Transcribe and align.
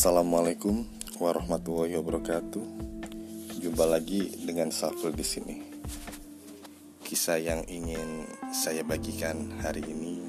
Assalamualaikum 0.00 0.88
warahmatullahi 1.20 1.92
wabarakatuh. 2.00 2.64
Jumpa 3.60 3.84
lagi 3.84 4.32
dengan 4.48 4.72
Saful 4.72 5.12
di 5.12 5.20
sini. 5.20 5.60
Kisah 7.04 7.36
yang 7.36 7.68
ingin 7.68 8.24
saya 8.48 8.80
bagikan 8.80 9.52
hari 9.60 9.84
ini 9.84 10.24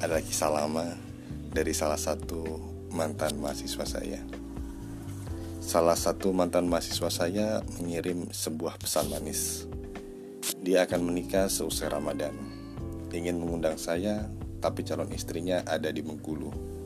adalah 0.00 0.24
kisah 0.24 0.48
lama 0.48 0.96
dari 1.52 1.76
salah 1.76 2.00
satu 2.00 2.40
mantan 2.88 3.36
mahasiswa 3.36 3.84
saya. 3.84 4.24
Salah 5.60 5.92
satu 5.92 6.32
mantan 6.32 6.64
mahasiswa 6.64 7.12
saya 7.12 7.60
mengirim 7.76 8.32
sebuah 8.32 8.80
pesan 8.80 9.12
manis. 9.12 9.68
Dia 10.64 10.88
akan 10.88 11.12
menikah 11.12 11.52
seusai 11.52 11.92
Ramadan. 11.92 12.32
Ingin 13.12 13.36
mengundang 13.36 13.76
saya, 13.76 14.32
tapi 14.64 14.80
calon 14.80 15.12
istrinya 15.12 15.60
ada 15.68 15.92
di 15.92 16.00
Bengkulu 16.00 16.77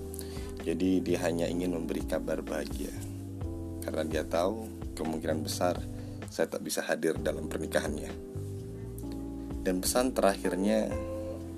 jadi 0.63 1.03
dia 1.03 1.19
hanya 1.27 1.51
ingin 1.51 1.75
memberi 1.75 2.07
kabar 2.07 2.39
bahagia. 2.39 2.95
Karena 3.83 4.07
dia 4.07 4.23
tahu 4.23 4.71
kemungkinan 4.95 5.43
besar 5.43 5.83
saya 6.31 6.47
tak 6.47 6.63
bisa 6.63 6.87
hadir 6.87 7.19
dalam 7.19 7.51
pernikahannya. 7.51 8.09
Dan 9.67 9.83
pesan 9.83 10.15
terakhirnya 10.15 10.87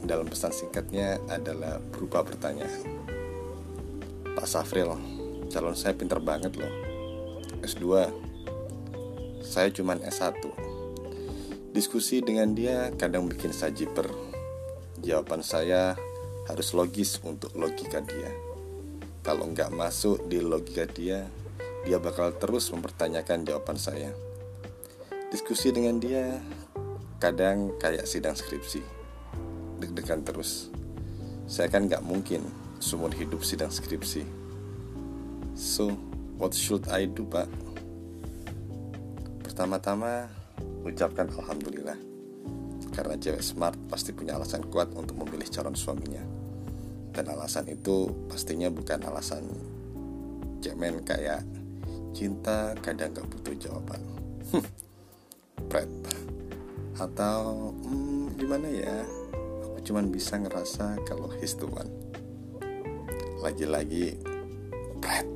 dalam 0.01 0.25
pesan 0.25 0.57
singkatnya 0.57 1.21
adalah 1.29 1.85
berupa 1.85 2.25
pertanyaan. 2.25 3.05
Pak 4.33 4.49
Safril, 4.49 4.97
calon 5.53 5.77
saya 5.77 5.93
pinter 5.93 6.19
banget 6.25 6.57
loh. 6.57 6.73
S2 7.61 7.85
Saya 9.45 9.69
cuman 9.73 10.01
S1 10.01 10.41
Diskusi 11.77 12.25
dengan 12.25 12.57
dia 12.57 12.89
kadang 12.97 13.29
bikin 13.29 13.53
saya 13.53 13.73
jiper. 13.77 14.09
Jawaban 15.05 15.45
saya 15.45 15.93
harus 16.49 16.73
logis 16.73 17.21
untuk 17.25 17.53
logika 17.53 18.01
dia 18.01 18.54
kalau 19.25 19.49
nggak 19.49 19.73
masuk 19.73 20.29
di 20.29 20.45
logika 20.45 20.85
dia, 20.85 21.25
dia 21.89 21.97
bakal 21.97 22.37
terus 22.37 22.69
mempertanyakan 22.69 23.49
jawaban 23.49 23.81
saya. 23.81 24.13
Diskusi 25.33 25.73
dengan 25.73 25.97
dia 25.97 26.45
kadang 27.17 27.73
kayak 27.81 28.05
sidang 28.05 28.37
skripsi, 28.37 28.85
deg-degan 29.81 30.21
terus. 30.29 30.69
Saya 31.49 31.73
kan 31.73 31.89
nggak 31.89 32.05
mungkin 32.05 32.45
seumur 32.77 33.17
hidup 33.17 33.41
sidang 33.41 33.73
skripsi. 33.73 34.29
So, 35.57 35.97
what 36.37 36.53
should 36.53 36.85
I 36.93 37.09
do, 37.09 37.25
Pak? 37.25 37.49
Pertama-tama, 39.41 40.29
ucapkan 40.85 41.33
Alhamdulillah. 41.33 41.97
Karena 42.93 43.17
cewek 43.17 43.41
smart 43.41 43.79
pasti 43.89 44.13
punya 44.13 44.37
alasan 44.37 44.69
kuat 44.69 44.93
untuk 44.93 45.17
memilih 45.17 45.49
calon 45.49 45.73
suaminya. 45.73 46.44
Dan 47.15 47.31
alasan 47.31 47.71
itu 47.71 48.11
pastinya 48.27 48.67
bukan 48.67 48.99
alasan 49.07 49.47
cemen 50.59 50.99
kayak 51.07 51.47
cinta 52.11 52.75
kadang 52.83 53.15
gak 53.15 53.31
butuh 53.31 53.55
jawaban. 53.55 54.03
Pret. 55.71 55.91
Atau 56.99 57.71
hmm, 57.87 58.35
gimana 58.35 58.67
ya? 58.67 59.07
Aku 59.63 59.79
cuman 59.87 60.11
bisa 60.11 60.43
ngerasa 60.43 60.99
kalau 61.07 61.31
he's. 61.39 61.55
Lagi-lagi 63.39 64.19
pret. 64.99 65.29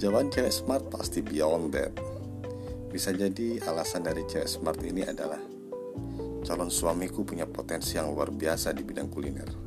Jawaban 0.00 0.32
cewek 0.32 0.52
smart 0.52 0.88
pasti 0.88 1.20
beyond 1.20 1.76
that. 1.76 1.92
Bisa 2.88 3.12
jadi 3.12 3.60
alasan 3.68 4.08
dari 4.08 4.24
cewek 4.24 4.48
smart 4.48 4.80
ini 4.80 5.04
adalah 5.04 5.40
calon 6.44 6.68
suamiku 6.68 7.24
punya 7.24 7.48
potensi 7.48 7.96
yang 7.96 8.12
luar 8.12 8.28
biasa 8.28 8.76
di 8.76 8.84
bidang 8.84 9.08
kuliner 9.08 9.63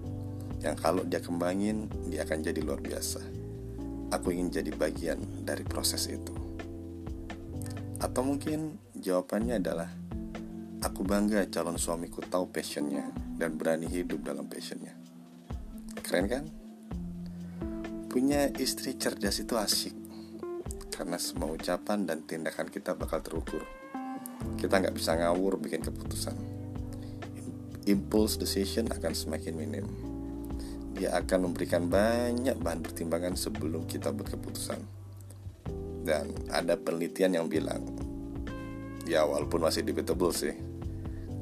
yang 0.61 0.73
kalau 0.77 1.05
dia 1.05 1.21
kembangin 1.21 1.85
dia 2.09 2.25
akan 2.25 2.39
jadi 2.41 2.59
luar 2.65 2.81
biasa. 2.81 3.21
Aku 4.09 4.31
ingin 4.31 4.49
jadi 4.49 4.71
bagian 4.73 5.19
dari 5.43 5.67
proses 5.67 6.07
itu. 6.07 6.33
Atau 7.99 8.23
mungkin 8.23 8.79
jawabannya 8.95 9.59
adalah 9.59 9.89
aku 10.81 11.03
bangga 11.03 11.45
calon 11.51 11.77
suamiku 11.77 12.23
tahu 12.23 12.49
passionnya 12.49 13.09
dan 13.35 13.59
berani 13.59 13.85
hidup 13.85 14.23
dalam 14.23 14.47
passionnya. 14.47 14.95
Keren 16.01 16.25
kan? 16.25 16.45
Punya 18.07 18.49
istri 18.57 18.95
cerdas 18.95 19.43
itu 19.43 19.53
asyik 19.59 19.93
karena 20.89 21.21
semua 21.21 21.53
ucapan 21.53 22.09
dan 22.09 22.25
tindakan 22.25 22.71
kita 22.71 22.97
bakal 22.97 23.21
terukur. 23.21 23.61
Kita 24.57 24.81
nggak 24.81 24.95
bisa 24.97 25.13
ngawur 25.13 25.61
bikin 25.61 25.85
keputusan. 25.85 26.33
Impulse 27.85 28.41
decision 28.41 28.89
akan 28.89 29.13
semakin 29.13 29.53
minim 29.53 29.85
dia 30.97 31.13
akan 31.13 31.53
memberikan 31.53 31.85
banyak 31.85 32.57
bahan 32.57 32.81
pertimbangan 32.81 33.37
sebelum 33.37 33.85
kita 33.85 34.09
berkeputusan. 34.09 34.81
Dan 36.01 36.33
ada 36.49 36.73
penelitian 36.73 37.37
yang 37.37 37.45
bilang, 37.45 37.85
ya 39.05 39.21
walaupun 39.29 39.61
masih 39.61 39.85
debatable 39.85 40.33
sih, 40.33 40.57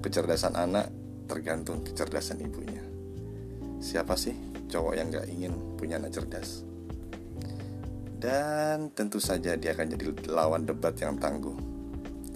kecerdasan 0.03 0.59
anak 0.59 0.91
tergantung 1.31 1.81
kecerdasan 1.87 2.43
ibunya. 2.43 2.83
Siapa 3.79 4.19
sih 4.19 4.35
cowok 4.67 4.93
yang 4.99 5.07
gak 5.07 5.31
ingin 5.31 5.53
punya 5.79 5.95
anak 6.03 6.11
cerdas? 6.11 6.67
Dan 8.19 8.91
tentu 8.91 9.23
saja 9.23 9.55
dia 9.55 9.71
akan 9.71 9.87
jadi 9.95 10.05
lawan 10.27 10.67
debat 10.67 10.97
yang 10.99 11.15
tangguh, 11.15 11.55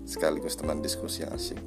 sekaligus 0.07 0.56
teman 0.56 0.80
diskusi 0.80 1.25
yang 1.25 1.34
asyik. 1.36 1.59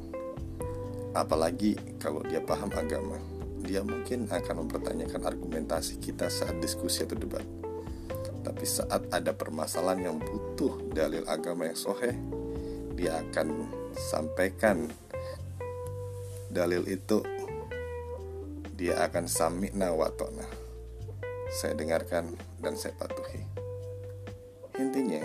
Apalagi 1.12 1.76
kalau 2.00 2.24
dia 2.24 2.40
paham 2.40 2.70
agama 2.72 3.31
dia 3.62 3.86
mungkin 3.86 4.26
akan 4.26 4.66
mempertanyakan 4.66 5.22
argumentasi 5.22 6.02
kita 6.02 6.26
saat 6.26 6.58
diskusi 6.58 7.06
atau 7.06 7.14
debat. 7.14 7.46
Tapi 8.42 8.64
saat 8.66 9.06
ada 9.14 9.30
permasalahan 9.30 10.10
yang 10.10 10.16
butuh 10.18 10.90
dalil 10.90 11.22
agama 11.30 11.70
yang 11.70 11.78
soheh, 11.78 12.18
dia 12.98 13.22
akan 13.22 13.70
sampaikan 13.94 14.90
dalil 16.50 16.82
itu. 16.90 17.22
Dia 18.74 18.98
akan 19.06 19.30
sami'na 19.30 19.94
watona. 19.94 20.42
Saya 21.54 21.78
dengarkan 21.78 22.34
dan 22.58 22.74
saya 22.74 22.98
patuhi. 22.98 23.46
Intinya, 24.82 25.22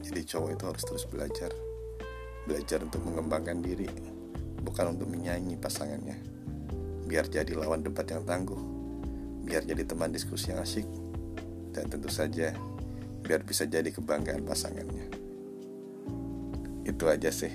jadi 0.00 0.24
cowok 0.24 0.50
itu 0.56 0.64
harus 0.64 0.84
terus 0.88 1.04
belajar. 1.04 1.52
Belajar 2.48 2.80
untuk 2.80 3.04
mengembangkan 3.04 3.60
diri, 3.60 3.84
bukan 4.64 4.96
untuk 4.96 5.12
menyaingi 5.12 5.60
pasangannya 5.60 6.39
biar 7.10 7.26
jadi 7.26 7.58
lawan 7.58 7.82
debat 7.82 8.06
yang 8.06 8.22
tangguh, 8.22 8.62
biar 9.42 9.66
jadi 9.66 9.82
teman 9.82 10.14
diskusi 10.14 10.54
yang 10.54 10.62
asyik, 10.62 10.86
dan 11.74 11.90
tentu 11.90 12.06
saja 12.06 12.54
biar 13.26 13.42
bisa 13.42 13.66
jadi 13.66 13.90
kebanggaan 13.90 14.46
pasangannya. 14.46 15.10
Itu 16.86 17.10
aja 17.10 17.34
sih. 17.34 17.50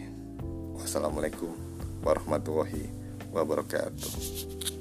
Wassalamualaikum 0.76 1.56
warahmatullahi 2.04 2.92
wabarakatuh. 3.32 4.75